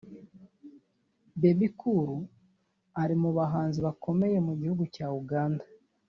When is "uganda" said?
5.21-5.63